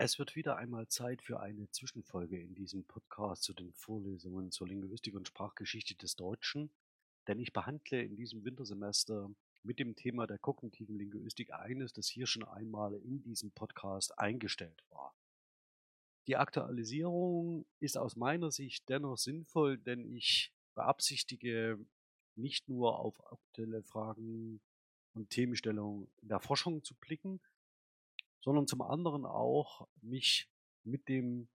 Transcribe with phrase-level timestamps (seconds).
[0.00, 4.68] Es wird wieder einmal Zeit für eine Zwischenfolge in diesem Podcast zu den Vorlesungen zur
[4.68, 6.70] Linguistik und Sprachgeschichte des Deutschen,
[7.26, 9.28] denn ich behandle in diesem Wintersemester
[9.64, 14.84] mit dem Thema der kognitiven Linguistik eines, das hier schon einmal in diesem Podcast eingestellt
[14.90, 15.16] war.
[16.28, 21.76] Die Aktualisierung ist aus meiner Sicht dennoch sinnvoll, denn ich beabsichtige
[22.36, 24.60] nicht nur auf aktuelle Fragen
[25.14, 27.40] und Themenstellungen in der Forschung zu blicken,
[28.40, 30.48] sondern zum anderen auch mich
[30.84, 31.48] mit dem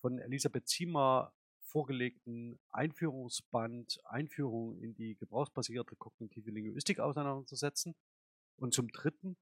[0.00, 7.94] von Elisabeth Ziemer vorgelegten Einführungsband Einführung in die gebrauchsbasierte kognitive Linguistik auseinanderzusetzen.
[8.56, 9.36] Und zum dritten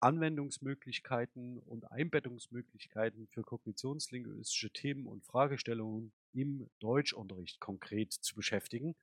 [0.00, 8.96] Anwendungsmöglichkeiten und Einbettungsmöglichkeiten für kognitionslinguistische Themen und Fragestellungen im Deutschunterricht konkret zu beschäftigen,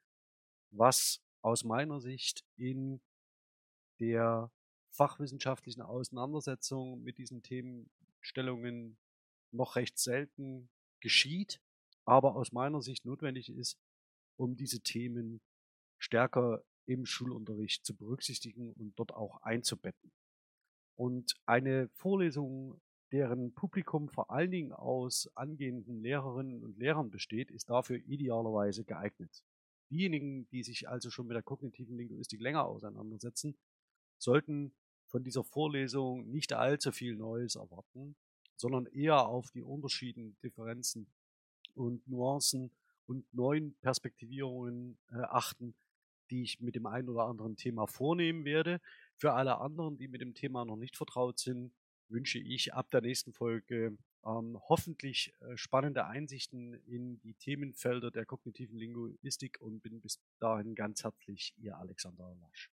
[0.71, 2.99] was aus meiner Sicht in
[3.99, 4.52] der
[4.91, 8.98] fachwissenschaftlichen Auseinandersetzung mit diesen Themenstellungen
[9.52, 10.70] noch recht selten
[11.00, 11.62] geschieht,
[12.05, 13.77] aber aus meiner Sicht notwendig ist,
[14.38, 15.41] um diese Themen
[15.98, 20.12] stärker im Schulunterricht zu berücksichtigen und dort auch einzubetten.
[20.96, 27.70] Und eine Vorlesung, deren Publikum vor allen Dingen aus angehenden Lehrerinnen und Lehrern besteht, ist
[27.70, 29.43] dafür idealerweise geeignet.
[29.90, 33.58] Diejenigen, die sich also schon mit der kognitiven Linguistik länger auseinandersetzen,
[34.18, 34.73] sollten
[35.07, 38.15] von dieser Vorlesung nicht allzu viel Neues erwarten,
[38.55, 41.07] sondern eher auf die Unterschieden, Differenzen
[41.76, 42.71] und Nuancen
[43.05, 45.76] und neuen Perspektivierungen äh, achten,
[46.29, 48.82] die ich mit dem einen oder anderen Thema vornehmen werde.
[49.15, 51.71] Für alle anderen, die mit dem Thema noch nicht vertraut sind,
[52.09, 58.26] wünsche ich ab der nächsten Folge ähm, hoffentlich äh, spannende Einsichten in die Themenfelder der
[58.26, 62.77] kognitiven Linguistik und bin bis dahin ganz herzlich Ihr Alexander Lasch.